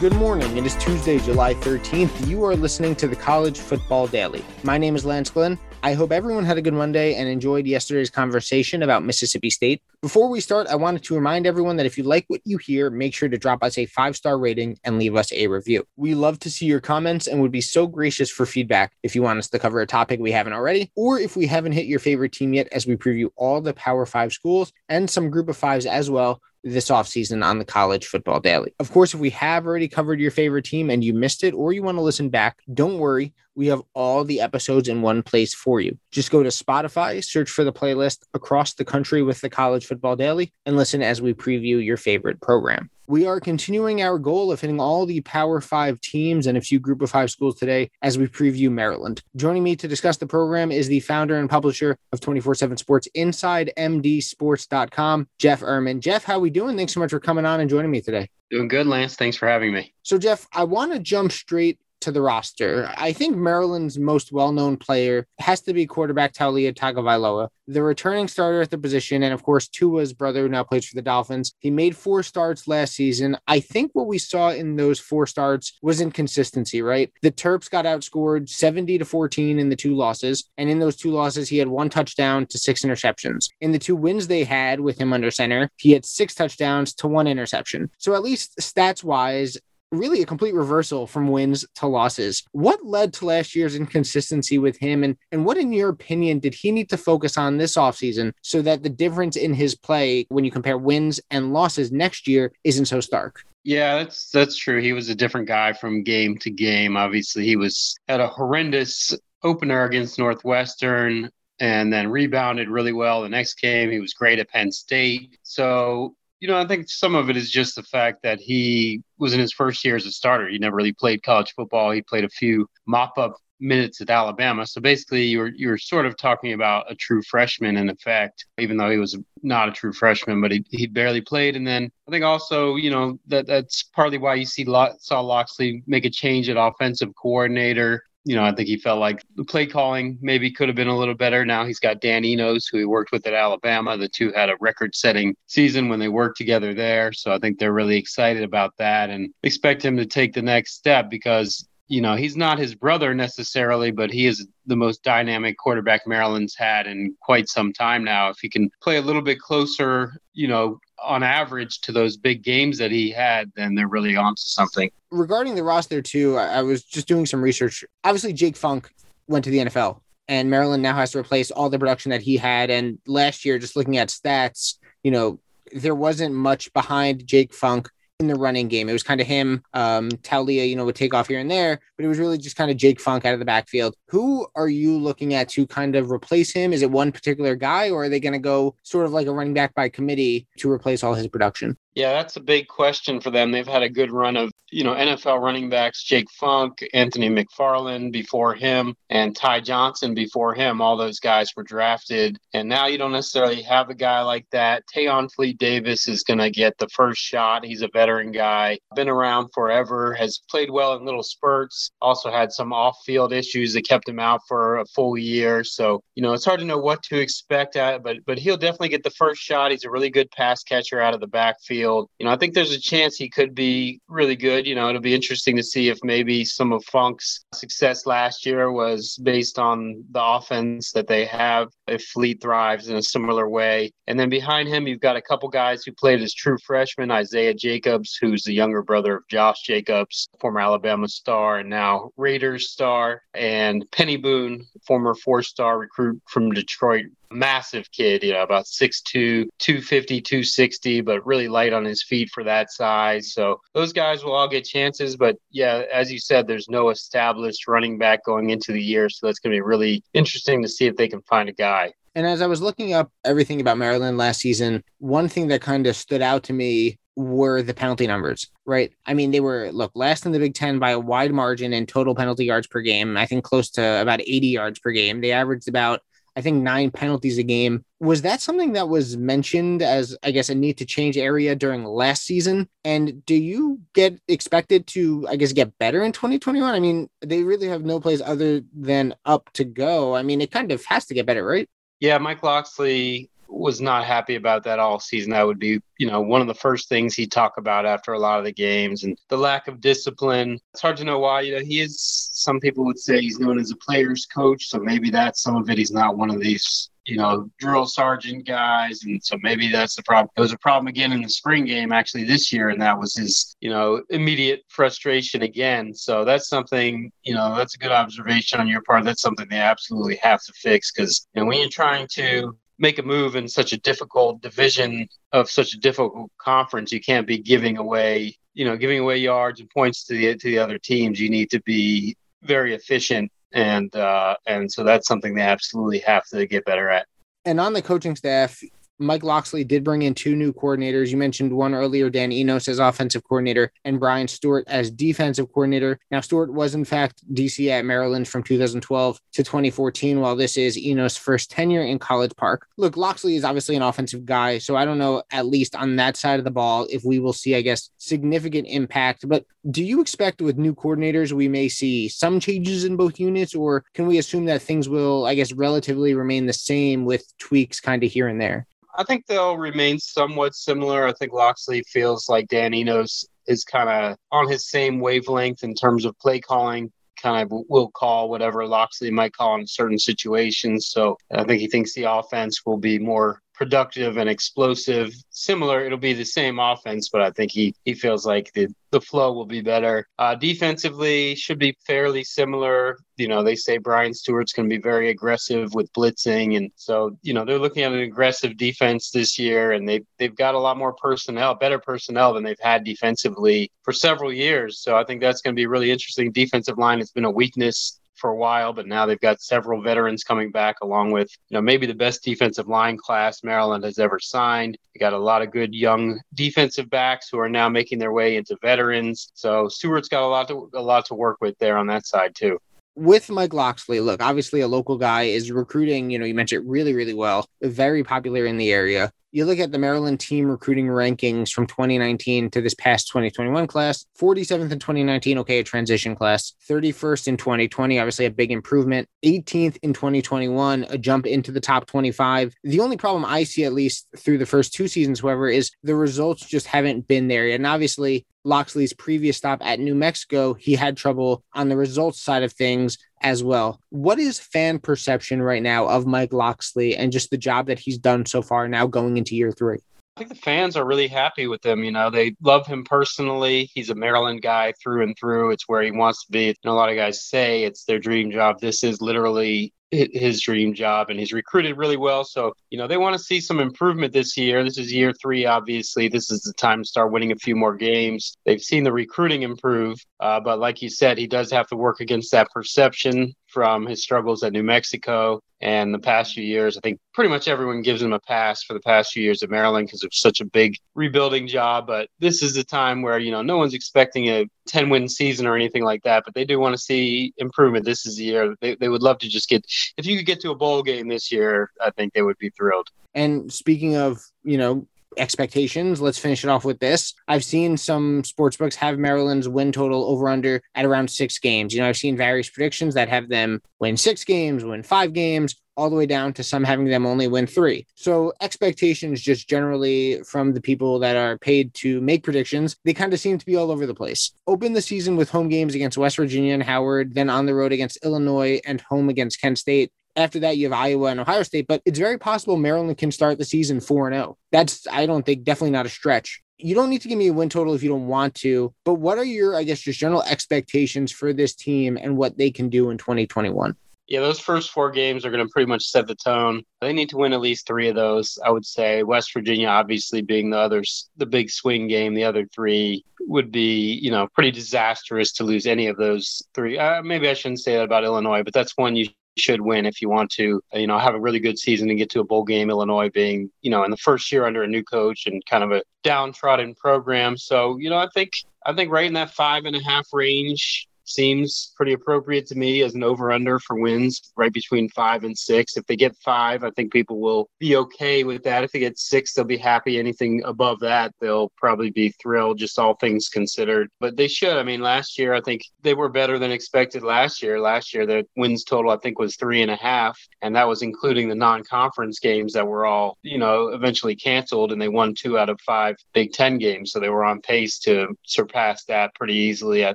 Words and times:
Good 0.00 0.14
morning. 0.14 0.56
It 0.56 0.64
is 0.64 0.76
Tuesday, 0.76 1.18
July 1.18 1.52
13th. 1.52 2.26
You 2.26 2.42
are 2.46 2.56
listening 2.56 2.96
to 2.96 3.06
the 3.06 3.14
College 3.14 3.58
Football 3.58 4.06
Daily. 4.06 4.42
My 4.62 4.78
name 4.78 4.96
is 4.96 5.04
Lance 5.04 5.28
Glenn. 5.28 5.58
I 5.82 5.92
hope 5.92 6.10
everyone 6.10 6.46
had 6.46 6.56
a 6.56 6.62
good 6.62 6.72
Monday 6.72 7.16
and 7.16 7.28
enjoyed 7.28 7.66
yesterday's 7.66 8.08
conversation 8.08 8.82
about 8.82 9.04
Mississippi 9.04 9.50
State. 9.50 9.82
Before 10.00 10.30
we 10.30 10.40
start, 10.40 10.68
I 10.68 10.76
wanted 10.76 11.04
to 11.04 11.14
remind 11.14 11.46
everyone 11.46 11.76
that 11.76 11.84
if 11.84 11.98
you 11.98 12.04
like 12.04 12.24
what 12.28 12.40
you 12.44 12.56
hear, 12.56 12.88
make 12.88 13.12
sure 13.12 13.28
to 13.28 13.36
drop 13.36 13.62
us 13.62 13.76
a 13.76 13.84
five 13.84 14.16
star 14.16 14.38
rating 14.38 14.78
and 14.84 14.98
leave 14.98 15.16
us 15.16 15.34
a 15.34 15.48
review. 15.48 15.84
We 15.96 16.14
love 16.14 16.38
to 16.40 16.50
see 16.50 16.64
your 16.64 16.80
comments 16.80 17.26
and 17.26 17.42
would 17.42 17.52
be 17.52 17.60
so 17.60 17.86
gracious 17.86 18.30
for 18.30 18.46
feedback 18.46 18.92
if 19.02 19.14
you 19.14 19.20
want 19.20 19.38
us 19.38 19.50
to 19.50 19.58
cover 19.58 19.82
a 19.82 19.86
topic 19.86 20.18
we 20.18 20.32
haven't 20.32 20.54
already, 20.54 20.90
or 20.96 21.18
if 21.18 21.36
we 21.36 21.46
haven't 21.46 21.72
hit 21.72 21.84
your 21.84 21.98
favorite 21.98 22.32
team 22.32 22.54
yet, 22.54 22.68
as 22.72 22.86
we 22.86 22.96
preview 22.96 23.28
all 23.36 23.60
the 23.60 23.74
Power 23.74 24.06
Five 24.06 24.32
schools 24.32 24.72
and 24.88 25.10
some 25.10 25.28
group 25.28 25.50
of 25.50 25.58
fives 25.58 25.84
as 25.84 26.10
well 26.10 26.40
this 26.62 26.88
offseason 26.88 27.44
on 27.44 27.58
the 27.58 27.64
College 27.64 28.06
Football 28.06 28.40
Daily. 28.40 28.74
Of 28.78 28.90
course, 28.92 29.14
if 29.14 29.20
we 29.20 29.30
have 29.30 29.66
already 29.66 29.88
covered 29.88 30.20
your 30.20 30.30
favorite 30.30 30.64
team 30.64 30.90
and 30.90 31.02
you 31.02 31.14
missed 31.14 31.44
it 31.44 31.54
or 31.54 31.72
you 31.72 31.82
want 31.82 31.96
to 31.96 32.02
listen 32.02 32.28
back, 32.28 32.58
don't 32.72 32.98
worry. 32.98 33.32
We 33.54 33.66
have 33.66 33.82
all 33.94 34.24
the 34.24 34.40
episodes 34.40 34.88
in 34.88 35.02
one 35.02 35.22
place 35.22 35.54
for 35.54 35.80
you. 35.80 35.98
Just 36.12 36.30
go 36.30 36.42
to 36.42 36.48
Spotify, 36.48 37.22
search 37.24 37.50
for 37.50 37.64
the 37.64 37.72
playlist 37.72 38.18
across 38.34 38.74
the 38.74 38.84
country 38.84 39.22
with 39.22 39.40
the 39.40 39.50
College 39.50 39.86
Football 39.86 40.16
Daily, 40.16 40.52
and 40.66 40.76
listen 40.76 41.02
as 41.02 41.20
we 41.20 41.34
preview 41.34 41.84
your 41.84 41.96
favorite 41.96 42.40
program. 42.40 42.90
We 43.10 43.26
are 43.26 43.40
continuing 43.40 44.02
our 44.02 44.20
goal 44.20 44.52
of 44.52 44.60
hitting 44.60 44.78
all 44.78 45.04
the 45.04 45.20
Power 45.22 45.60
Five 45.60 46.00
teams 46.00 46.46
and 46.46 46.56
a 46.56 46.60
few 46.60 46.78
Group 46.78 47.02
of 47.02 47.10
Five 47.10 47.32
schools 47.32 47.56
today 47.56 47.90
as 48.02 48.16
we 48.16 48.28
preview 48.28 48.70
Maryland. 48.70 49.20
Joining 49.34 49.64
me 49.64 49.74
to 49.74 49.88
discuss 49.88 50.16
the 50.18 50.28
program 50.28 50.70
is 50.70 50.86
the 50.86 51.00
founder 51.00 51.36
and 51.36 51.50
publisher 51.50 51.96
of 52.12 52.20
24 52.20 52.54
7 52.54 52.76
Sports 52.76 53.08
Inside, 53.16 53.72
MDSports.com, 53.76 55.26
Jeff 55.40 55.60
Ermann. 55.60 55.98
Jeff, 55.98 56.22
how 56.22 56.36
are 56.36 56.38
we 56.40 56.50
doing? 56.50 56.76
Thanks 56.76 56.94
so 56.94 57.00
much 57.00 57.10
for 57.10 57.18
coming 57.18 57.44
on 57.44 57.58
and 57.58 57.68
joining 57.68 57.90
me 57.90 58.00
today. 58.00 58.28
Doing 58.48 58.68
good, 58.68 58.86
Lance. 58.86 59.16
Thanks 59.16 59.36
for 59.36 59.48
having 59.48 59.72
me. 59.74 59.92
So, 60.04 60.16
Jeff, 60.16 60.46
I 60.52 60.62
want 60.62 60.92
to 60.92 61.00
jump 61.00 61.32
straight 61.32 61.80
to 62.00 62.12
the 62.12 62.22
roster. 62.22 62.92
I 62.96 63.12
think 63.12 63.36
Maryland's 63.36 63.98
most 63.98 64.32
well-known 64.32 64.76
player 64.76 65.26
has 65.38 65.60
to 65.62 65.72
be 65.72 65.86
quarterback 65.86 66.32
Taulia 66.32 66.74
Tagovailoa, 66.74 67.48
the 67.66 67.82
returning 67.82 68.28
starter 68.28 68.60
at 68.60 68.70
the 68.70 68.78
position, 68.78 69.22
and 69.22 69.32
of 69.32 69.42
course 69.42 69.68
Tua's 69.68 70.12
brother 70.12 70.42
who 70.42 70.48
now 70.48 70.64
plays 70.64 70.86
for 70.86 70.96
the 70.96 71.02
Dolphins. 71.02 71.54
He 71.60 71.70
made 71.70 71.96
four 71.96 72.22
starts 72.22 72.66
last 72.66 72.94
season. 72.94 73.36
I 73.46 73.60
think 73.60 73.90
what 73.94 74.06
we 74.06 74.18
saw 74.18 74.50
in 74.50 74.76
those 74.76 74.98
four 74.98 75.26
starts 75.26 75.78
was 75.82 76.00
inconsistency, 76.00 76.82
right? 76.82 77.12
The 77.22 77.30
Terps 77.30 77.70
got 77.70 77.84
outscored 77.84 78.48
70 78.48 78.98
to 78.98 79.04
14 79.04 79.58
in 79.58 79.68
the 79.68 79.76
two 79.76 79.94
losses, 79.94 80.48
and 80.58 80.68
in 80.68 80.80
those 80.80 80.96
two 80.96 81.10
losses 81.10 81.48
he 81.48 81.58
had 81.58 81.68
one 81.68 81.90
touchdown 81.90 82.46
to 82.46 82.58
six 82.58 82.82
interceptions. 82.82 83.48
In 83.60 83.72
the 83.72 83.78
two 83.78 83.96
wins 83.96 84.26
they 84.26 84.44
had 84.44 84.80
with 84.80 84.98
him 84.98 85.12
under 85.12 85.30
center, 85.30 85.70
he 85.76 85.92
had 85.92 86.04
six 86.04 86.34
touchdowns 86.34 86.94
to 86.94 87.08
one 87.08 87.26
interception. 87.26 87.90
So 87.98 88.14
at 88.14 88.22
least 88.22 88.58
stats 88.58 89.04
wise, 89.04 89.58
really 89.90 90.22
a 90.22 90.26
complete 90.26 90.54
reversal 90.54 91.06
from 91.06 91.28
wins 91.28 91.64
to 91.76 91.86
losses. 91.86 92.42
What 92.52 92.84
led 92.84 93.12
to 93.14 93.26
last 93.26 93.54
year's 93.54 93.74
inconsistency 93.74 94.58
with 94.58 94.78
him? 94.78 95.04
And, 95.04 95.16
and 95.32 95.44
what, 95.44 95.56
in 95.56 95.72
your 95.72 95.88
opinion, 95.88 96.38
did 96.38 96.54
he 96.54 96.70
need 96.70 96.88
to 96.90 96.96
focus 96.96 97.36
on 97.36 97.56
this 97.56 97.76
offseason 97.76 98.32
so 98.42 98.62
that 98.62 98.82
the 98.82 98.88
difference 98.88 99.36
in 99.36 99.54
his 99.54 99.74
play 99.74 100.26
when 100.28 100.44
you 100.44 100.50
compare 100.50 100.78
wins 100.78 101.20
and 101.30 101.52
losses 101.52 101.92
next 101.92 102.28
year 102.28 102.52
isn't 102.64 102.86
so 102.86 103.00
stark? 103.00 103.44
Yeah, 103.62 103.96
that's 103.98 104.30
that's 104.30 104.56
true. 104.56 104.80
He 104.80 104.94
was 104.94 105.10
a 105.10 105.14
different 105.14 105.46
guy 105.46 105.74
from 105.74 106.02
game 106.02 106.38
to 106.38 106.50
game. 106.50 106.96
Obviously, 106.96 107.44
he 107.44 107.56
was 107.56 107.94
had 108.08 108.20
a 108.20 108.26
horrendous 108.26 109.14
opener 109.42 109.84
against 109.84 110.18
Northwestern 110.18 111.30
and 111.60 111.92
then 111.92 112.08
rebounded 112.08 112.70
really 112.70 112.92
well 112.92 113.22
the 113.22 113.28
next 113.28 113.60
game. 113.60 113.90
He 113.90 114.00
was 114.00 114.14
great 114.14 114.38
at 114.38 114.48
Penn 114.48 114.72
State. 114.72 115.36
So 115.42 116.16
you 116.40 116.48
know, 116.48 116.58
I 116.58 116.66
think 116.66 116.88
some 116.88 117.14
of 117.14 117.28
it 117.30 117.36
is 117.36 117.50
just 117.50 117.76
the 117.76 117.82
fact 117.82 118.22
that 118.22 118.40
he 118.40 119.02
was 119.18 119.34
in 119.34 119.40
his 119.40 119.52
first 119.52 119.84
year 119.84 119.96
as 119.96 120.06
a 120.06 120.12
starter. 120.12 120.48
He 120.48 120.58
never 120.58 120.76
really 120.76 120.92
played 120.92 121.22
college 121.22 121.52
football. 121.54 121.90
He 121.90 122.02
played 122.02 122.24
a 122.24 122.30
few 122.30 122.66
mop 122.86 123.18
up 123.18 123.36
minutes 123.60 124.00
at 124.00 124.08
Alabama. 124.08 124.66
So 124.66 124.80
basically, 124.80 125.24
you're 125.24 125.48
you're 125.48 125.76
sort 125.76 126.06
of 126.06 126.16
talking 126.16 126.54
about 126.54 126.90
a 126.90 126.94
true 126.94 127.22
freshman 127.22 127.76
in 127.76 127.90
effect, 127.90 128.46
even 128.58 128.78
though 128.78 128.90
he 128.90 128.96
was 128.96 129.18
not 129.42 129.68
a 129.68 129.72
true 129.72 129.92
freshman, 129.92 130.40
but 130.40 130.50
he, 130.50 130.64
he 130.70 130.86
barely 130.86 131.20
played. 131.20 131.56
And 131.56 131.66
then 131.66 131.90
I 132.08 132.10
think 132.10 132.24
also, 132.24 132.76
you 132.76 132.90
know, 132.90 133.18
that 133.26 133.46
that's 133.46 133.82
partly 133.94 134.18
why 134.18 134.34
you 134.34 134.46
see 134.46 134.64
Lot 134.64 135.00
saw 135.02 135.20
Locksley 135.20 135.82
make 135.86 136.06
a 136.06 136.10
change 136.10 136.48
at 136.48 136.56
offensive 136.56 137.10
coordinator 137.20 138.02
you 138.24 138.36
know, 138.36 138.44
I 138.44 138.54
think 138.54 138.68
he 138.68 138.76
felt 138.76 139.00
like 139.00 139.22
the 139.36 139.44
play 139.44 139.66
calling 139.66 140.18
maybe 140.20 140.50
could 140.50 140.68
have 140.68 140.76
been 140.76 140.88
a 140.88 140.96
little 140.96 141.14
better. 141.14 141.44
Now 141.44 141.64
he's 141.64 141.80
got 141.80 142.00
Dan 142.00 142.24
Enos, 142.24 142.66
who 142.66 142.78
he 142.78 142.84
worked 142.84 143.12
with 143.12 143.26
at 143.26 143.34
Alabama. 143.34 143.96
The 143.96 144.08
two 144.08 144.30
had 144.32 144.50
a 144.50 144.56
record 144.60 144.94
setting 144.94 145.34
season 145.46 145.88
when 145.88 146.00
they 146.00 146.08
worked 146.08 146.36
together 146.36 146.74
there. 146.74 147.12
So 147.12 147.32
I 147.32 147.38
think 147.38 147.58
they're 147.58 147.72
really 147.72 147.96
excited 147.96 148.42
about 148.42 148.76
that 148.78 149.08
and 149.10 149.32
expect 149.42 149.84
him 149.84 149.96
to 149.96 150.04
take 150.04 150.34
the 150.34 150.42
next 150.42 150.74
step 150.74 151.08
because, 151.08 151.66
you 151.88 152.02
know, 152.02 152.14
he's 152.14 152.36
not 152.36 152.58
his 152.58 152.74
brother 152.74 153.14
necessarily, 153.14 153.90
but 153.90 154.10
he 154.10 154.26
is 154.26 154.46
the 154.66 154.76
most 154.76 155.02
dynamic 155.02 155.56
quarterback 155.56 156.06
Maryland's 156.06 156.54
had 156.54 156.86
in 156.86 157.16
quite 157.22 157.48
some 157.48 157.72
time 157.72 158.04
now. 158.04 158.28
If 158.28 158.36
he 158.40 158.50
can 158.50 158.70
play 158.82 158.98
a 158.98 159.02
little 159.02 159.22
bit 159.22 159.40
closer, 159.40 160.12
you 160.34 160.46
know, 160.46 160.78
on 161.02 161.22
average 161.22 161.80
to 161.82 161.92
those 161.92 162.16
big 162.16 162.42
games 162.42 162.78
that 162.78 162.90
he 162.90 163.10
had, 163.10 163.50
then 163.56 163.74
they're 163.74 163.88
really 163.88 164.16
onto 164.16 164.42
something. 164.42 164.90
Regarding 165.10 165.54
the 165.54 165.62
roster, 165.62 166.02
too, 166.02 166.36
I 166.36 166.62
was 166.62 166.84
just 166.84 167.08
doing 167.08 167.26
some 167.26 167.42
research. 167.42 167.84
Obviously, 168.04 168.32
Jake 168.32 168.56
Funk 168.56 168.90
went 169.26 169.44
to 169.44 169.50
the 169.50 169.58
NFL, 169.58 170.00
and 170.28 170.50
Maryland 170.50 170.82
now 170.82 170.94
has 170.94 171.12
to 171.12 171.18
replace 171.18 171.50
all 171.50 171.70
the 171.70 171.78
production 171.78 172.10
that 172.10 172.22
he 172.22 172.36
had. 172.36 172.70
And 172.70 172.98
last 173.06 173.44
year, 173.44 173.58
just 173.58 173.76
looking 173.76 173.96
at 173.96 174.08
stats, 174.08 174.74
you 175.02 175.10
know, 175.10 175.40
there 175.72 175.94
wasn't 175.94 176.34
much 176.34 176.72
behind 176.72 177.26
Jake 177.26 177.54
Funk 177.54 177.88
in 178.20 178.26
the 178.26 178.34
running 178.34 178.68
game. 178.68 178.88
It 178.88 178.92
was 178.92 179.02
kind 179.02 179.20
of 179.20 179.26
him. 179.26 179.62
Um, 179.72 180.10
Taulia, 180.10 180.68
you 180.68 180.76
know, 180.76 180.84
would 180.84 180.94
take 180.94 181.14
off 181.14 181.28
here 181.28 181.40
and 181.40 181.50
there, 181.50 181.80
but 181.96 182.04
it 182.04 182.08
was 182.08 182.18
really 182.18 182.38
just 182.38 182.54
kind 182.54 182.70
of 182.70 182.76
Jake 182.76 183.00
Funk 183.00 183.24
out 183.24 183.32
of 183.32 183.40
the 183.40 183.46
backfield. 183.46 183.96
Who 184.08 184.46
are 184.54 184.68
you 184.68 184.96
looking 184.98 185.34
at 185.34 185.48
to 185.50 185.66
kind 185.66 185.96
of 185.96 186.10
replace 186.10 186.52
him? 186.52 186.72
Is 186.72 186.82
it 186.82 186.90
one 186.90 187.10
particular 187.10 187.56
guy, 187.56 187.90
or 187.90 188.04
are 188.04 188.08
they 188.08 188.20
going 188.20 188.34
to 188.34 188.38
go 188.38 188.76
sort 188.82 189.06
of 189.06 189.12
like 189.12 189.26
a 189.26 189.32
running 189.32 189.54
back 189.54 189.74
by 189.74 189.88
committee 189.88 190.46
to 190.58 190.70
replace 190.70 191.02
all 191.02 191.14
his 191.14 191.26
production? 191.26 191.76
Yeah, 191.94 192.12
that's 192.12 192.36
a 192.36 192.40
big 192.40 192.68
question 192.68 193.20
for 193.20 193.30
them. 193.30 193.50
They've 193.50 193.66
had 193.66 193.82
a 193.82 193.88
good 193.88 194.12
run 194.12 194.36
of, 194.36 194.52
you 194.70 194.84
know, 194.84 194.94
NFL 194.94 195.40
running 195.40 195.68
backs, 195.68 196.04
Jake 196.04 196.30
Funk, 196.38 196.84
Anthony 196.94 197.28
McFarland 197.28 198.12
before 198.12 198.54
him, 198.54 198.94
and 199.08 199.34
Ty 199.34 199.62
Johnson 199.62 200.14
before 200.14 200.54
him. 200.54 200.80
All 200.80 200.96
those 200.96 201.18
guys 201.18 201.50
were 201.56 201.64
drafted. 201.64 202.38
And 202.54 202.68
now 202.68 202.86
you 202.86 202.96
don't 202.96 203.10
necessarily 203.10 203.62
have 203.62 203.90
a 203.90 203.96
guy 203.96 204.22
like 204.22 204.46
that. 204.52 204.84
Tayon 204.94 205.32
Fleet 205.32 205.58
Davis 205.58 206.06
is 206.06 206.22
going 206.22 206.38
to 206.38 206.50
get 206.50 206.78
the 206.78 206.86
first 206.90 207.20
shot. 207.20 207.64
He's 207.64 207.82
a 207.82 207.88
veteran 207.92 208.30
guy, 208.30 208.78
been 208.94 209.08
around 209.08 209.48
forever, 209.52 210.14
has 210.14 210.40
played 210.48 210.70
well 210.70 210.94
in 210.94 211.04
little 211.04 211.24
spurts, 211.24 211.90
also 212.00 212.30
had 212.30 212.52
some 212.52 212.72
off 212.72 212.98
field 213.04 213.32
issues 213.32 213.72
that 213.72 213.88
kept 213.88 214.08
him 214.08 214.20
out 214.20 214.42
for 214.46 214.78
a 214.78 214.86
full 214.86 215.18
year. 215.18 215.64
So, 215.64 216.04
you 216.14 216.22
know, 216.22 216.34
it's 216.34 216.44
hard 216.44 216.60
to 216.60 216.66
know 216.66 216.78
what 216.78 217.02
to 217.04 217.18
expect, 217.18 217.74
at, 217.74 218.04
but, 218.04 218.18
but 218.26 218.38
he'll 218.38 218.56
definitely 218.56 218.90
get 218.90 219.02
the 219.02 219.10
first 219.10 219.42
shot. 219.42 219.72
He's 219.72 219.84
a 219.84 219.90
really 219.90 220.10
good 220.10 220.30
pass 220.30 220.62
catcher 220.62 221.00
out 221.00 221.14
of 221.14 221.20
the 221.20 221.26
backfield 221.26 221.79
field. 221.80 222.10
You 222.18 222.26
know, 222.26 222.32
I 222.32 222.36
think 222.36 222.54
there's 222.54 222.72
a 222.72 222.80
chance 222.80 223.16
he 223.16 223.28
could 223.28 223.54
be 223.54 224.00
really 224.08 224.36
good. 224.36 224.66
You 224.66 224.74
know, 224.74 224.88
it'll 224.88 225.00
be 225.00 225.14
interesting 225.14 225.56
to 225.56 225.62
see 225.62 225.88
if 225.88 225.98
maybe 226.02 226.44
some 226.44 226.72
of 226.72 226.84
Funk's 226.84 227.44
success 227.54 228.06
last 228.06 228.44
year 228.44 228.70
was 228.70 229.16
based 229.22 229.58
on 229.58 230.04
the 230.10 230.22
offense 230.22 230.92
that 230.92 231.06
they 231.06 231.24
have, 231.26 231.68
if 231.86 232.04
Fleet 232.04 232.40
thrives 232.40 232.88
in 232.88 232.96
a 232.96 233.02
similar 233.02 233.48
way. 233.48 233.92
And 234.06 234.18
then 234.18 234.28
behind 234.28 234.68
him, 234.68 234.86
you've 234.86 235.00
got 235.00 235.16
a 235.16 235.22
couple 235.22 235.48
guys 235.48 235.84
who 235.84 235.92
played 235.92 236.20
as 236.20 236.34
true 236.34 236.58
freshmen 236.66 237.10
Isaiah 237.10 237.54
Jacobs, 237.54 238.18
who's 238.20 238.42
the 238.42 238.52
younger 238.52 238.82
brother 238.82 239.16
of 239.16 239.28
Josh 239.30 239.62
Jacobs, 239.62 240.28
former 240.40 240.60
Alabama 240.60 241.08
star 241.08 241.58
and 241.60 241.70
now 241.70 242.10
Raiders 242.16 242.70
star, 242.70 243.22
and 243.34 243.84
Peny 243.90 244.20
Boone, 244.20 244.66
former 244.86 245.14
four 245.14 245.42
star 245.42 245.78
recruit 245.78 246.20
from 246.26 246.50
Detroit 246.50 247.06
massive 247.30 247.90
kid, 247.92 248.22
you 248.22 248.32
know, 248.32 248.42
about 248.42 248.64
6'2, 248.64 249.46
250, 249.58 250.20
260, 250.20 251.00
but 251.00 251.24
really 251.26 251.48
light 251.48 251.72
on 251.72 251.84
his 251.84 252.02
feet 252.02 252.30
for 252.30 252.44
that 252.44 252.70
size. 252.70 253.32
So 253.32 253.60
those 253.74 253.92
guys 253.92 254.24
will 254.24 254.32
all 254.32 254.48
get 254.48 254.64
chances. 254.64 255.16
But 255.16 255.36
yeah, 255.50 255.82
as 255.92 256.12
you 256.12 256.18
said, 256.18 256.46
there's 256.46 256.68
no 256.68 256.90
established 256.90 257.68
running 257.68 257.98
back 257.98 258.24
going 258.24 258.50
into 258.50 258.72
the 258.72 258.82
year. 258.82 259.08
So 259.08 259.26
that's 259.26 259.38
going 259.38 259.52
to 259.52 259.56
be 259.56 259.62
really 259.62 260.02
interesting 260.14 260.62
to 260.62 260.68
see 260.68 260.86
if 260.86 260.96
they 260.96 261.08
can 261.08 261.22
find 261.22 261.48
a 261.48 261.52
guy. 261.52 261.92
And 262.14 262.26
as 262.26 262.42
I 262.42 262.46
was 262.46 262.60
looking 262.60 262.92
up 262.92 263.12
everything 263.24 263.60
about 263.60 263.78
Maryland 263.78 264.18
last 264.18 264.40
season, 264.40 264.82
one 264.98 265.28
thing 265.28 265.48
that 265.48 265.62
kind 265.62 265.86
of 265.86 265.94
stood 265.94 266.22
out 266.22 266.42
to 266.44 266.52
me 266.52 266.98
were 267.16 267.62
the 267.62 267.74
penalty 267.74 268.06
numbers, 268.06 268.48
right? 268.66 268.92
I 269.06 269.14
mean, 269.14 269.30
they 269.30 269.40
were, 269.40 269.70
look, 269.72 269.92
last 269.94 270.26
in 270.26 270.32
the 270.32 270.38
Big 270.38 270.54
Ten 270.54 270.78
by 270.78 270.90
a 270.90 270.98
wide 270.98 271.32
margin 271.32 271.72
in 271.72 271.86
total 271.86 272.14
penalty 272.14 272.46
yards 272.46 272.66
per 272.66 272.80
game. 272.80 273.16
I 273.16 273.26
think 273.26 273.44
close 273.44 273.70
to 273.72 274.00
about 274.00 274.20
80 274.20 274.46
yards 274.48 274.78
per 274.78 274.90
game. 274.90 275.20
They 275.20 275.32
averaged 275.32 275.68
about 275.68 276.00
I 276.36 276.40
think 276.40 276.62
nine 276.62 276.90
penalties 276.90 277.38
a 277.38 277.42
game. 277.42 277.84
Was 277.98 278.22
that 278.22 278.40
something 278.40 278.72
that 278.72 278.88
was 278.88 279.16
mentioned 279.16 279.82
as, 279.82 280.16
I 280.22 280.30
guess, 280.30 280.48
a 280.48 280.54
need 280.54 280.78
to 280.78 280.84
change 280.84 281.18
area 281.18 281.54
during 281.54 281.84
last 281.84 282.24
season? 282.24 282.68
And 282.84 283.24
do 283.26 283.34
you 283.34 283.80
get 283.94 284.18
expected 284.28 284.86
to, 284.88 285.26
I 285.28 285.36
guess, 285.36 285.52
get 285.52 285.76
better 285.78 286.02
in 286.02 286.12
2021? 286.12 286.74
I 286.74 286.80
mean, 286.80 287.08
they 287.20 287.42
really 287.42 287.68
have 287.68 287.84
no 287.84 288.00
place 288.00 288.22
other 288.24 288.62
than 288.74 289.14
up 289.24 289.50
to 289.54 289.64
go. 289.64 290.14
I 290.14 290.22
mean, 290.22 290.40
it 290.40 290.50
kind 290.50 290.72
of 290.72 290.84
has 290.86 291.06
to 291.06 291.14
get 291.14 291.26
better, 291.26 291.44
right? 291.44 291.68
Yeah, 292.00 292.16
Mike 292.18 292.42
Locksley 292.42 293.28
was 293.50 293.80
not 293.80 294.04
happy 294.04 294.36
about 294.36 294.64
that 294.64 294.78
all 294.78 295.00
season. 295.00 295.32
That 295.32 295.46
would 295.46 295.58
be, 295.58 295.80
you 295.98 296.06
know, 296.06 296.20
one 296.20 296.40
of 296.40 296.46
the 296.46 296.54
first 296.54 296.88
things 296.88 297.14
he'd 297.14 297.32
talk 297.32 297.58
about 297.58 297.86
after 297.86 298.12
a 298.12 298.18
lot 298.18 298.38
of 298.38 298.44
the 298.44 298.52
games 298.52 299.04
and 299.04 299.18
the 299.28 299.36
lack 299.36 299.68
of 299.68 299.80
discipline. 299.80 300.58
It's 300.72 300.82
hard 300.82 300.96
to 300.98 301.04
know 301.04 301.18
why. 301.18 301.42
You 301.42 301.56
know, 301.56 301.64
he 301.64 301.80
is, 301.80 302.00
some 302.32 302.60
people 302.60 302.84
would 302.84 302.98
say 302.98 303.20
he's 303.20 303.38
known 303.38 303.58
as 303.58 303.70
a 303.70 303.76
player's 303.76 304.26
coach. 304.26 304.68
So 304.68 304.78
maybe 304.78 305.10
that's 305.10 305.42
some 305.42 305.56
of 305.56 305.68
it. 305.68 305.78
He's 305.78 305.92
not 305.92 306.16
one 306.16 306.30
of 306.30 306.40
these 306.40 306.90
you 307.10 307.16
know, 307.16 307.50
drill 307.58 307.86
sergeant 307.86 308.46
guys. 308.46 309.02
And 309.04 309.22
so 309.22 309.36
maybe 309.42 309.70
that's 309.70 309.96
the 309.96 310.02
problem. 310.02 310.30
It 310.36 310.40
was 310.40 310.52
a 310.52 310.58
problem 310.58 310.86
again 310.86 311.12
in 311.12 311.22
the 311.22 311.28
spring 311.28 311.64
game, 311.64 311.92
actually, 311.92 312.24
this 312.24 312.52
year. 312.52 312.68
And 312.68 312.80
that 312.80 312.98
was 312.98 313.16
his, 313.16 313.56
you 313.60 313.70
know, 313.70 314.02
immediate 314.10 314.62
frustration 314.68 315.42
again. 315.42 315.94
So 315.94 316.24
that's 316.24 316.48
something, 316.48 317.10
you 317.24 317.34
know, 317.34 317.56
that's 317.56 317.74
a 317.74 317.78
good 317.78 317.90
observation 317.90 318.60
on 318.60 318.68
your 318.68 318.82
part. 318.82 319.04
That's 319.04 319.22
something 319.22 319.48
they 319.48 319.56
absolutely 319.56 320.16
have 320.22 320.42
to 320.44 320.52
fix 320.52 320.92
because, 320.92 321.26
know, 321.34 321.46
when 321.46 321.58
you're 321.58 321.68
trying 321.68 322.06
to 322.12 322.56
make 322.80 322.98
a 322.98 323.02
move 323.02 323.36
in 323.36 323.46
such 323.46 323.72
a 323.72 323.78
difficult 323.78 324.40
division 324.40 325.08
of 325.32 325.48
such 325.48 325.74
a 325.74 325.78
difficult 325.78 326.30
conference, 326.38 326.90
you 326.90 327.00
can't 327.00 327.26
be 327.26 327.38
giving 327.38 327.76
away, 327.76 328.36
you 328.54 328.64
know, 328.64 328.76
giving 328.76 328.98
away 328.98 329.18
yards 329.18 329.60
and 329.60 329.70
points 329.70 330.04
to 330.04 330.14
the 330.14 330.34
to 330.36 330.48
the 330.48 330.58
other 330.58 330.78
teams. 330.78 331.20
You 331.20 331.30
need 331.30 331.50
to 331.50 331.60
be 331.62 332.16
very 332.42 332.74
efficient 332.74 333.30
and 333.52 333.94
uh, 333.94 334.36
and 334.46 334.70
so 334.72 334.82
that's 334.82 335.06
something 335.06 335.34
they 335.34 335.42
absolutely 335.42 335.98
have 336.00 336.24
to 336.28 336.46
get 336.46 336.64
better 336.64 336.88
at. 336.88 337.06
And 337.44 337.60
on 337.60 337.72
the 337.72 337.82
coaching 337.82 338.16
staff, 338.16 338.62
Mike 339.00 339.22
Locksley 339.22 339.64
did 339.64 339.82
bring 339.82 340.02
in 340.02 340.14
two 340.14 340.36
new 340.36 340.52
coordinators. 340.52 341.08
You 341.08 341.16
mentioned 341.16 341.52
one 341.52 341.74
earlier, 341.74 342.10
Dan 342.10 342.32
Enos 342.32 342.68
as 342.68 342.78
offensive 342.78 343.24
coordinator 343.24 343.72
and 343.86 343.98
Brian 343.98 344.28
Stewart 344.28 344.64
as 344.68 344.90
defensive 344.90 345.50
coordinator. 345.52 345.98
Now, 346.10 346.20
Stewart 346.20 346.52
was 346.52 346.74
in 346.74 346.84
fact 346.84 347.22
DC 347.34 347.70
at 347.70 347.86
Maryland 347.86 348.28
from 348.28 348.42
2012 348.42 349.18
to 349.32 349.42
2014, 349.42 350.20
while 350.20 350.36
this 350.36 350.58
is 350.58 350.76
Enos' 350.76 351.16
first 351.16 351.50
tenure 351.50 351.80
in 351.80 351.98
College 351.98 352.36
Park. 352.36 352.66
Look, 352.76 352.98
Locksley 352.98 353.36
is 353.36 353.44
obviously 353.44 353.74
an 353.74 353.82
offensive 353.82 354.26
guy, 354.26 354.58
so 354.58 354.76
I 354.76 354.84
don't 354.84 354.98
know, 354.98 355.22
at 355.32 355.46
least 355.46 355.74
on 355.74 355.96
that 355.96 356.18
side 356.18 356.38
of 356.38 356.44
the 356.44 356.50
ball, 356.50 356.86
if 356.90 357.02
we 357.02 357.18
will 357.18 357.32
see, 357.32 357.56
I 357.56 357.62
guess, 357.62 357.88
significant 357.96 358.68
impact. 358.68 359.26
But 359.26 359.46
do 359.70 359.82
you 359.82 360.02
expect 360.02 360.42
with 360.42 360.58
new 360.58 360.74
coordinators 360.74 361.32
we 361.32 361.48
may 361.48 361.70
see 361.70 362.08
some 362.10 362.38
changes 362.38 362.84
in 362.84 362.96
both 362.96 363.18
units, 363.18 363.54
or 363.54 363.82
can 363.94 364.06
we 364.06 364.18
assume 364.18 364.44
that 364.44 364.60
things 364.60 364.90
will, 364.90 365.24
I 365.24 365.34
guess, 365.34 365.52
relatively 365.52 366.12
remain 366.12 366.44
the 366.44 366.52
same 366.52 367.06
with 367.06 367.24
tweaks 367.38 367.80
kind 367.80 368.04
of 368.04 368.10
here 368.10 368.28
and 368.28 368.38
there? 368.38 368.66
I 369.00 369.02
think 369.02 369.24
they'll 369.24 369.56
remain 369.56 369.98
somewhat 369.98 370.54
similar. 370.54 371.06
I 371.06 371.14
think 371.14 371.32
Locksley 371.32 371.82
feels 371.88 372.28
like 372.28 372.48
Dan 372.48 372.74
Enos 372.74 373.24
is 373.46 373.64
kind 373.64 373.88
of 373.88 374.18
on 374.30 374.46
his 374.46 374.68
same 374.68 375.00
wavelength 375.00 375.64
in 375.64 375.74
terms 375.74 376.04
of 376.04 376.18
play 376.18 376.38
calling. 376.38 376.92
Kind 377.22 377.42
of 377.42 377.64
will 377.70 377.90
call 377.92 378.28
whatever 378.28 378.66
Locksley 378.66 379.10
might 379.10 379.32
call 379.32 379.58
in 379.58 379.66
certain 379.66 379.98
situations. 379.98 380.88
So 380.88 381.16
I 381.32 381.44
think 381.44 381.62
he 381.62 381.66
thinks 381.66 381.94
the 381.94 382.12
offense 382.12 382.60
will 382.66 382.76
be 382.76 382.98
more 382.98 383.40
productive 383.60 384.16
and 384.16 384.30
explosive. 384.30 385.12
Similar, 385.28 385.84
it'll 385.84 385.98
be 385.98 386.14
the 386.14 386.24
same 386.24 386.58
offense, 386.58 387.10
but 387.10 387.20
I 387.20 387.30
think 387.30 387.52
he 387.52 387.74
he 387.84 387.92
feels 387.92 388.24
like 388.24 388.50
the 388.54 388.68
the 388.90 389.02
flow 389.02 389.32
will 389.32 389.46
be 389.46 389.60
better. 389.60 390.08
Uh, 390.18 390.34
defensively, 390.34 391.34
should 391.34 391.58
be 391.58 391.76
fairly 391.86 392.24
similar. 392.24 392.98
You 393.18 393.28
know, 393.28 393.42
they 393.42 393.54
say 393.54 393.76
Brian 393.76 394.14
Stewart's 394.14 394.54
going 394.54 394.68
to 394.68 394.74
be 394.74 394.80
very 394.80 395.10
aggressive 395.10 395.74
with 395.74 395.92
blitzing, 395.92 396.56
and 396.56 396.72
so 396.76 397.18
you 397.20 397.34
know 397.34 397.44
they're 397.44 397.58
looking 397.58 397.82
at 397.82 397.92
an 397.92 398.00
aggressive 398.00 398.56
defense 398.56 399.10
this 399.10 399.38
year, 399.38 399.72
and 399.72 399.86
they 399.86 400.00
they've 400.18 400.34
got 400.34 400.54
a 400.54 400.58
lot 400.58 400.78
more 400.78 400.94
personnel, 400.94 401.54
better 401.54 401.78
personnel 401.78 402.32
than 402.32 402.42
they've 402.42 402.56
had 402.62 402.82
defensively 402.82 403.70
for 403.82 403.92
several 403.92 404.32
years. 404.32 404.80
So 404.80 404.96
I 404.96 405.04
think 405.04 405.20
that's 405.20 405.42
going 405.42 405.54
to 405.54 405.60
be 405.60 405.66
really 405.66 405.90
interesting. 405.90 406.32
Defensive 406.32 406.78
line 406.78 406.98
has 406.98 407.10
been 407.10 407.26
a 407.26 407.30
weakness 407.30 407.99
for 408.20 408.30
a 408.30 408.36
while, 408.36 408.72
but 408.72 408.86
now 408.86 409.06
they've 409.06 409.20
got 409.20 409.40
several 409.40 409.82
veterans 409.82 410.22
coming 410.22 410.50
back, 410.50 410.76
along 410.82 411.10
with 411.10 411.30
you 411.48 411.54
know 411.56 411.60
maybe 411.60 411.86
the 411.86 411.94
best 411.94 412.22
defensive 412.22 412.68
line 412.68 412.96
class 412.96 413.42
Maryland 413.42 413.84
has 413.84 413.98
ever 413.98 414.18
signed. 414.18 414.78
They 414.94 414.98
got 415.00 415.12
a 415.12 415.18
lot 415.18 415.42
of 415.42 415.50
good 415.50 415.74
young 415.74 416.20
defensive 416.34 416.90
backs 416.90 417.28
who 417.30 417.38
are 417.38 417.48
now 417.48 417.68
making 417.68 417.98
their 417.98 418.12
way 418.12 418.36
into 418.36 418.56
veterans. 418.62 419.30
So 419.34 419.68
Stewart's 419.68 420.08
got 420.08 420.22
a 420.22 420.26
lot 420.26 420.48
to 420.48 420.70
a 420.74 420.82
lot 420.82 421.06
to 421.06 421.14
work 421.14 421.38
with 421.40 421.58
there 421.58 421.78
on 421.78 421.86
that 421.88 422.06
side 422.06 422.34
too 422.34 422.58
with 422.96 423.30
Mike 423.30 423.54
Locksley, 423.54 424.00
look, 424.00 424.22
obviously 424.22 424.60
a 424.60 424.68
local 424.68 424.98
guy 424.98 425.22
is 425.22 425.50
recruiting, 425.50 426.10
you 426.10 426.18
know, 426.18 426.26
you 426.26 426.34
mentioned 426.34 426.64
it 426.64 426.68
really, 426.68 426.92
really 426.92 427.14
well, 427.14 427.46
very 427.62 428.02
popular 428.02 428.44
in 428.44 428.58
the 428.58 428.72
area 428.72 429.10
you 429.32 429.44
look 429.44 429.58
at 429.58 429.72
the 429.72 429.78
Maryland 429.78 430.20
team 430.20 430.46
recruiting 430.46 430.86
rankings 430.86 431.50
from 431.50 431.66
2019 431.66 432.50
to 432.50 432.60
this 432.60 432.74
past 432.74 433.08
2021 433.08 433.66
class 433.66 434.06
47th 434.18 434.72
in 434.72 434.78
2019, 434.78 435.38
okay, 435.38 435.60
a 435.60 435.64
transition 435.64 436.16
class, 436.16 436.54
31st 436.68 437.28
in 437.28 437.36
2020, 437.36 437.98
obviously 437.98 438.26
a 438.26 438.30
big 438.30 438.50
improvement, 438.50 439.08
18th 439.24 439.78
in 439.82 439.92
2021, 439.92 440.86
a 440.90 440.98
jump 440.98 441.26
into 441.26 441.52
the 441.52 441.60
top 441.60 441.86
25. 441.86 442.54
The 442.64 442.80
only 442.80 442.96
problem 442.96 443.24
I 443.24 443.44
see, 443.44 443.64
at 443.64 443.72
least 443.72 444.08
through 444.16 444.38
the 444.38 444.46
first 444.46 444.72
two 444.72 444.88
seasons, 444.88 445.20
however, 445.20 445.48
is 445.48 445.70
the 445.82 445.94
results 445.94 446.44
just 446.44 446.66
haven't 446.66 447.06
been 447.06 447.28
there. 447.28 447.48
And 447.50 447.66
obviously, 447.66 448.26
Locksley's 448.44 448.92
previous 448.92 449.36
stop 449.36 449.60
at 449.62 449.80
New 449.80 449.94
Mexico, 449.94 450.54
he 450.54 450.74
had 450.74 450.96
trouble 450.96 451.44
on 451.54 451.68
the 451.68 451.76
results 451.76 452.20
side 452.20 452.42
of 452.42 452.52
things 452.52 452.98
as 453.22 453.44
well. 453.44 453.80
What 453.90 454.18
is 454.18 454.38
fan 454.38 454.78
perception 454.78 455.42
right 455.42 455.62
now 455.62 455.86
of 455.86 456.06
Mike 456.06 456.32
Locksley 456.32 456.96
and 456.96 457.12
just 457.12 457.30
the 457.30 457.38
job 457.38 457.66
that 457.66 457.78
he's 457.78 457.98
done 457.98 458.24
so 458.24 458.42
far 458.42 458.68
now 458.68 458.86
going 458.86 459.16
into 459.16 459.36
year 459.36 459.52
three? 459.52 459.78
I 460.16 460.20
think 460.20 460.30
the 460.30 460.42
fans 460.42 460.76
are 460.76 460.84
really 460.84 461.08
happy 461.08 461.46
with 461.46 461.64
him. 461.64 461.84
You 461.84 461.92
know, 461.92 462.10
they 462.10 462.34
love 462.42 462.66
him 462.66 462.84
personally. 462.84 463.70
He's 463.72 463.90
a 463.90 463.94
Maryland 463.94 464.42
guy 464.42 464.72
through 464.82 465.04
and 465.04 465.16
through. 465.18 465.50
It's 465.50 465.68
where 465.68 465.82
he 465.82 465.92
wants 465.92 466.26
to 466.26 466.32
be. 466.32 466.54
A 466.64 466.70
lot 466.70 466.90
of 466.90 466.96
guys 466.96 467.24
say 467.24 467.64
it's 467.64 467.84
their 467.84 467.98
dream 467.98 468.30
job. 468.30 468.60
This 468.60 468.84
is 468.84 469.00
literally 469.00 469.72
his 469.90 470.40
dream 470.40 470.72
job 470.72 471.10
and 471.10 471.18
he's 471.18 471.32
recruited 471.32 471.76
really 471.76 471.96
well. 471.96 472.24
So, 472.24 472.54
you 472.70 472.78
know, 472.78 472.86
they 472.86 472.96
want 472.96 473.14
to 473.16 473.22
see 473.22 473.40
some 473.40 473.60
improvement 473.60 474.12
this 474.12 474.36
year. 474.36 474.62
This 474.62 474.78
is 474.78 474.92
year 474.92 475.12
three, 475.12 475.46
obviously. 475.46 476.08
This 476.08 476.30
is 476.30 476.42
the 476.42 476.52
time 476.52 476.82
to 476.82 476.88
start 476.88 477.10
winning 477.10 477.32
a 477.32 477.36
few 477.36 477.56
more 477.56 477.74
games. 477.74 478.36
They've 478.44 478.62
seen 478.62 478.84
the 478.84 478.92
recruiting 478.92 479.42
improve. 479.42 479.98
Uh, 480.20 480.40
but 480.40 480.58
like 480.58 480.80
you 480.82 480.88
said, 480.88 481.18
he 481.18 481.26
does 481.26 481.50
have 481.50 481.66
to 481.68 481.76
work 481.76 482.00
against 482.00 482.30
that 482.32 482.50
perception 482.52 483.34
from 483.50 483.86
his 483.86 484.02
struggles 484.02 484.42
at 484.42 484.52
New 484.52 484.62
Mexico 484.62 485.40
and 485.60 485.92
the 485.92 485.98
past 485.98 486.34
few 486.34 486.44
years. 486.44 486.76
I 486.76 486.80
think 486.80 486.98
pretty 487.12 487.28
much 487.28 487.48
everyone 487.48 487.82
gives 487.82 488.00
him 488.00 488.12
a 488.12 488.20
pass 488.20 488.62
for 488.62 488.72
the 488.72 488.80
past 488.80 489.12
few 489.12 489.22
years 489.22 489.42
at 489.42 489.50
Maryland 489.50 489.86
because 489.86 490.02
it's 490.02 490.20
such 490.20 490.40
a 490.40 490.44
big 490.44 490.76
rebuilding 490.94 491.46
job. 491.46 491.86
But 491.86 492.08
this 492.18 492.42
is 492.42 492.54
the 492.54 492.64
time 492.64 493.02
where, 493.02 493.18
you 493.18 493.30
know, 493.30 493.42
no 493.42 493.58
one's 493.58 493.74
expecting 493.74 494.26
a 494.28 494.46
10 494.68 494.88
win 494.88 495.08
season 495.08 495.46
or 495.46 495.56
anything 495.56 495.84
like 495.84 496.02
that, 496.04 496.22
but 496.24 496.34
they 496.34 496.44
do 496.44 496.58
want 496.58 496.74
to 496.74 496.80
see 496.80 497.34
improvement. 497.36 497.84
This 497.84 498.06
is 498.06 498.16
the 498.16 498.24
year 498.24 498.54
they, 498.60 498.76
they 498.76 498.88
would 498.88 499.02
love 499.02 499.18
to 499.18 499.28
just 499.28 499.48
get, 499.48 499.64
if 499.96 500.06
you 500.06 500.16
could 500.16 500.26
get 500.26 500.40
to 500.40 500.50
a 500.50 500.56
bowl 500.56 500.82
game 500.82 501.08
this 501.08 501.30
year, 501.30 501.70
I 501.80 501.90
think 501.90 502.14
they 502.14 502.22
would 502.22 502.38
be 502.38 502.50
thrilled. 502.50 502.88
And 503.14 503.52
speaking 503.52 503.96
of, 503.96 504.20
you 504.44 504.56
know, 504.56 504.86
expectations. 505.16 506.00
Let's 506.00 506.18
finish 506.18 506.44
it 506.44 506.50
off 506.50 506.64
with 506.64 506.78
this. 506.78 507.14
I've 507.28 507.44
seen 507.44 507.76
some 507.76 508.24
sports 508.24 508.56
books 508.56 508.76
have 508.76 508.98
Maryland's 508.98 509.48
win 509.48 509.72
total 509.72 510.04
over 510.04 510.28
under 510.28 510.62
at 510.74 510.84
around 510.84 511.10
six 511.10 511.38
games. 511.38 511.74
You 511.74 511.80
know, 511.80 511.88
I've 511.88 511.96
seen 511.96 512.16
various 512.16 512.48
predictions 512.48 512.94
that 512.94 513.08
have 513.08 513.28
them 513.28 513.60
win 513.78 513.96
six 513.96 514.24
games, 514.24 514.64
win 514.64 514.82
five 514.82 515.12
games, 515.12 515.56
all 515.76 515.88
the 515.88 515.96
way 515.96 516.04
down 516.04 516.32
to 516.34 516.42
some 516.42 516.62
having 516.62 516.84
them 516.86 517.06
only 517.06 517.26
win 517.26 517.46
three. 517.46 517.86
So 517.94 518.34
expectations 518.42 519.20
just 519.22 519.48
generally 519.48 520.22
from 520.24 520.52
the 520.52 520.60
people 520.60 520.98
that 520.98 521.16
are 521.16 521.38
paid 521.38 521.72
to 521.74 522.02
make 522.02 522.22
predictions, 522.22 522.76
they 522.84 522.92
kind 522.92 523.14
of 523.14 523.20
seem 523.20 523.38
to 523.38 523.46
be 523.46 523.56
all 523.56 523.70
over 523.70 523.86
the 523.86 523.94
place. 523.94 524.32
Open 524.46 524.74
the 524.74 524.82
season 524.82 525.16
with 525.16 525.30
home 525.30 525.48
games 525.48 525.74
against 525.74 525.96
West 525.96 526.16
Virginia 526.16 526.52
and 526.52 526.62
Howard, 526.62 527.14
then 527.14 527.30
on 527.30 527.46
the 527.46 527.54
road 527.54 527.72
against 527.72 528.04
Illinois 528.04 528.60
and 528.66 528.82
home 528.82 529.08
against 529.08 529.40
Kent 529.40 529.58
State. 529.58 529.90
After 530.16 530.40
that, 530.40 530.56
you 530.56 530.66
have 530.66 530.78
Iowa 530.78 531.10
and 531.10 531.20
Ohio 531.20 531.42
State, 531.42 531.66
but 531.68 531.82
it's 531.84 531.98
very 531.98 532.18
possible 532.18 532.56
Maryland 532.56 532.98
can 532.98 533.12
start 533.12 533.38
the 533.38 533.44
season 533.44 533.80
4 533.80 534.08
and 534.08 534.16
0. 534.16 534.38
That's, 534.50 534.86
I 534.90 535.06
don't 535.06 535.24
think, 535.24 535.44
definitely 535.44 535.70
not 535.70 535.86
a 535.86 535.90
stretch. 535.90 536.42
You 536.58 536.74
don't 536.74 536.90
need 536.90 537.02
to 537.02 537.08
give 537.08 537.18
me 537.18 537.28
a 537.28 537.32
win 537.32 537.48
total 537.48 537.74
if 537.74 537.82
you 537.82 537.88
don't 537.88 538.08
want 538.08 538.34
to, 538.36 538.74
but 538.84 538.94
what 538.94 539.18
are 539.18 539.24
your, 539.24 539.56
I 539.56 539.62
guess, 539.62 539.80
just 539.80 539.98
general 539.98 540.22
expectations 540.24 541.10
for 541.10 541.32
this 541.32 541.54
team 541.54 541.96
and 541.96 542.16
what 542.16 542.36
they 542.36 542.50
can 542.50 542.68
do 542.68 542.90
in 542.90 542.98
2021? 542.98 543.76
Yeah, 544.10 544.20
those 544.20 544.40
first 544.40 544.72
four 544.72 544.90
games 544.90 545.24
are 545.24 545.30
going 545.30 545.46
to 545.46 545.50
pretty 545.52 545.68
much 545.68 545.84
set 545.84 546.08
the 546.08 546.16
tone. 546.16 546.64
They 546.80 546.92
need 546.92 547.10
to 547.10 547.16
win 547.16 547.32
at 547.32 547.40
least 547.40 547.64
three 547.64 547.88
of 547.88 547.94
those, 547.94 548.40
I 548.44 548.50
would 548.50 548.66
say. 548.66 549.04
West 549.04 549.32
Virginia, 549.32 549.68
obviously, 549.68 550.20
being 550.20 550.50
the 550.50 550.58
others, 550.58 551.08
the 551.16 551.26
big 551.26 551.48
swing 551.48 551.86
game. 551.86 552.14
The 552.14 552.24
other 552.24 552.44
three 552.52 553.04
would 553.20 553.52
be, 553.52 553.92
you 554.02 554.10
know, 554.10 554.26
pretty 554.34 554.50
disastrous 554.50 555.30
to 555.34 555.44
lose 555.44 555.64
any 555.64 555.86
of 555.86 555.96
those 555.96 556.42
three. 556.56 556.76
Uh, 556.76 557.04
maybe 557.04 557.28
I 557.28 557.34
shouldn't 557.34 557.60
say 557.60 557.76
that 557.76 557.84
about 557.84 558.02
Illinois, 558.02 558.42
but 558.42 558.52
that's 558.52 558.76
one 558.76 558.96
you 558.96 559.06
should 559.40 559.60
win 559.60 559.86
if 559.86 560.00
you 560.00 560.08
want 560.08 560.30
to, 560.32 560.62
you 560.72 560.86
know, 560.86 560.98
have 560.98 561.14
a 561.14 561.20
really 561.20 561.40
good 561.40 561.58
season 561.58 561.88
and 561.88 561.98
get 561.98 562.10
to 562.10 562.20
a 562.20 562.24
bowl 562.24 562.44
game. 562.44 562.70
Illinois 562.70 563.10
being, 563.10 563.50
you 563.62 563.70
know, 563.70 563.84
in 563.84 563.90
the 563.90 563.96
first 563.96 564.30
year 564.30 564.46
under 564.46 564.62
a 564.62 564.68
new 564.68 564.84
coach 564.84 565.26
and 565.26 565.44
kind 565.46 565.64
of 565.64 565.72
a 565.72 565.82
downtrodden 566.02 566.74
program. 566.74 567.36
So, 567.36 567.78
you 567.78 567.90
know, 567.90 567.98
I 567.98 568.08
think 568.12 568.32
I 568.66 568.74
think 568.74 568.90
right 568.90 569.06
in 569.06 569.14
that 569.14 569.30
five 569.30 569.64
and 569.64 569.74
a 569.74 569.82
half 569.82 570.08
range 570.12 570.86
seems 571.10 571.72
pretty 571.76 571.92
appropriate 571.92 572.46
to 572.46 572.54
me 572.54 572.82
as 572.82 572.94
an 572.94 573.02
over 573.02 573.32
under 573.32 573.58
for 573.58 573.78
wins, 573.78 574.32
right 574.36 574.52
between 574.52 574.88
five 574.90 575.24
and 575.24 575.36
six. 575.36 575.76
If 575.76 575.86
they 575.86 575.96
get 575.96 576.16
five, 576.16 576.64
I 576.64 576.70
think 576.70 576.92
people 576.92 577.20
will 577.20 577.48
be 577.58 577.76
okay 577.76 578.24
with 578.24 578.42
that. 578.44 578.64
If 578.64 578.72
they 578.72 578.78
get 578.78 578.98
six, 578.98 579.34
they'll 579.34 579.44
be 579.44 579.56
happy. 579.56 579.98
Anything 579.98 580.42
above 580.44 580.80
that, 580.80 581.12
they'll 581.20 581.50
probably 581.56 581.90
be 581.90 582.10
thrilled, 582.22 582.58
just 582.58 582.78
all 582.78 582.94
things 582.94 583.28
considered. 583.28 583.88
But 584.00 584.16
they 584.16 584.28
should. 584.28 584.56
I 584.56 584.62
mean, 584.62 584.80
last 584.80 585.18
year, 585.18 585.34
I 585.34 585.40
think 585.40 585.62
they 585.82 585.94
were 585.94 586.08
better 586.08 586.38
than 586.38 586.50
expected 586.50 587.02
last 587.02 587.42
year. 587.42 587.60
Last 587.60 587.92
year, 587.92 588.06
the 588.06 588.26
wins 588.36 588.64
total, 588.64 588.90
I 588.90 588.96
think, 588.96 589.18
was 589.18 589.36
three 589.36 589.62
and 589.62 589.70
a 589.70 589.76
half. 589.76 590.18
And 590.42 590.54
that 590.56 590.68
was 590.68 590.82
including 590.82 591.28
the 591.28 591.34
non 591.34 591.64
conference 591.64 592.18
games 592.18 592.52
that 592.52 592.66
were 592.66 592.86
all, 592.86 593.18
you 593.22 593.38
know, 593.38 593.68
eventually 593.68 594.16
canceled. 594.16 594.72
And 594.72 594.80
they 594.80 594.88
won 594.88 595.14
two 595.14 595.38
out 595.38 595.48
of 595.48 595.60
five 595.60 595.96
Big 596.12 596.32
Ten 596.32 596.58
games. 596.58 596.92
So 596.92 597.00
they 597.00 597.08
were 597.08 597.24
on 597.24 597.40
pace 597.40 597.78
to 597.80 598.08
surpass 598.24 598.84
that 598.84 599.14
pretty 599.14 599.34
easily, 599.34 599.86
I 599.86 599.94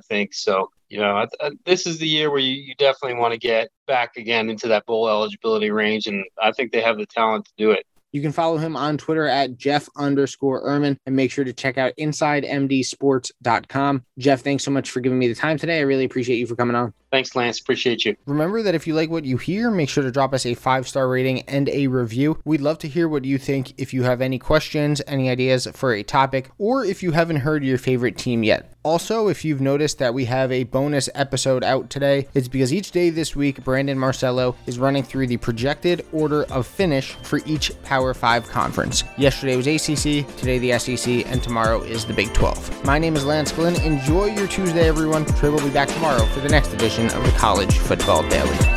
think. 0.00 0.34
So 0.34 0.70
you 0.88 0.98
know, 0.98 1.16
I, 1.16 1.26
I, 1.40 1.50
this 1.64 1.86
is 1.86 1.98
the 1.98 2.06
year 2.06 2.30
where 2.30 2.40
you, 2.40 2.54
you 2.54 2.74
definitely 2.76 3.18
want 3.18 3.32
to 3.32 3.38
get 3.38 3.70
back 3.86 4.16
again 4.16 4.50
into 4.50 4.68
that 4.68 4.86
bowl 4.86 5.08
eligibility 5.08 5.70
range, 5.70 6.06
and 6.06 6.24
I 6.40 6.52
think 6.52 6.72
they 6.72 6.82
have 6.82 6.98
the 6.98 7.06
talent 7.06 7.46
to 7.46 7.52
do 7.56 7.70
it. 7.72 7.86
You 8.16 8.22
can 8.22 8.32
follow 8.32 8.56
him 8.56 8.78
on 8.78 8.96
Twitter 8.96 9.26
at 9.26 9.58
Jeff 9.58 9.90
underscore 9.94 10.64
Ermann 10.64 10.96
and 11.04 11.14
make 11.14 11.30
sure 11.30 11.44
to 11.44 11.52
check 11.52 11.76
out 11.76 11.92
InsideMDSports.com. 11.98 14.04
Jeff, 14.16 14.40
thanks 14.40 14.64
so 14.64 14.70
much 14.70 14.90
for 14.90 15.00
giving 15.00 15.18
me 15.18 15.28
the 15.28 15.34
time 15.34 15.58
today. 15.58 15.76
I 15.76 15.82
really 15.82 16.06
appreciate 16.06 16.38
you 16.38 16.46
for 16.46 16.56
coming 16.56 16.76
on. 16.76 16.94
Thanks, 17.10 17.36
Lance. 17.36 17.60
Appreciate 17.60 18.04
you. 18.04 18.16
Remember 18.26 18.62
that 18.62 18.74
if 18.74 18.86
you 18.86 18.94
like 18.94 19.10
what 19.10 19.24
you 19.24 19.36
hear, 19.36 19.70
make 19.70 19.88
sure 19.88 20.02
to 20.02 20.10
drop 20.10 20.34
us 20.34 20.44
a 20.44 20.54
five 20.54 20.88
star 20.88 21.08
rating 21.08 21.42
and 21.42 21.68
a 21.68 21.86
review. 21.86 22.40
We'd 22.44 22.60
love 22.60 22.78
to 22.80 22.88
hear 22.88 23.08
what 23.08 23.24
you 23.24 23.38
think. 23.38 23.74
If 23.78 23.94
you 23.94 24.02
have 24.02 24.20
any 24.20 24.38
questions, 24.38 25.00
any 25.06 25.30
ideas 25.30 25.68
for 25.72 25.92
a 25.92 26.02
topic, 26.02 26.50
or 26.58 26.84
if 26.84 27.02
you 27.02 27.12
haven't 27.12 27.36
heard 27.36 27.64
your 27.64 27.78
favorite 27.78 28.18
team 28.18 28.42
yet. 28.42 28.72
Also, 28.82 29.28
if 29.28 29.44
you've 29.44 29.60
noticed 29.60 29.98
that 29.98 30.14
we 30.14 30.26
have 30.26 30.52
a 30.52 30.64
bonus 30.64 31.08
episode 31.14 31.64
out 31.64 31.90
today, 31.90 32.28
it's 32.34 32.48
because 32.48 32.72
each 32.72 32.92
day 32.92 33.10
this 33.10 33.34
week, 33.34 33.64
Brandon 33.64 33.98
Marcello 33.98 34.54
is 34.66 34.78
running 34.78 35.02
through 35.02 35.26
the 35.26 35.38
projected 35.38 36.06
order 36.12 36.44
of 36.44 36.66
finish 36.66 37.12
for 37.22 37.40
each 37.46 37.72
Power 37.82 38.05
5 38.14 38.48
conference. 38.48 39.04
Yesterday 39.16 39.56
was 39.56 39.66
ACC, 39.66 40.26
today 40.36 40.58
the 40.58 40.78
SEC, 40.78 41.26
and 41.26 41.42
tomorrow 41.42 41.82
is 41.82 42.04
the 42.04 42.14
Big 42.14 42.32
12. 42.34 42.84
My 42.84 42.98
name 42.98 43.16
is 43.16 43.24
Lance 43.24 43.52
Glenn. 43.52 43.80
Enjoy 43.82 44.26
your 44.26 44.48
Tuesday, 44.48 44.88
everyone. 44.88 45.24
Will 45.42 45.58
be 45.58 45.70
back 45.70 45.88
tomorrow 45.88 46.24
for 46.26 46.40
the 46.40 46.48
next 46.48 46.72
edition 46.72 47.06
of 47.06 47.24
the 47.24 47.32
College 47.38 47.78
Football 47.78 48.28
Daily. 48.28 48.75